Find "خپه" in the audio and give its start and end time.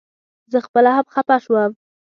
1.13-1.35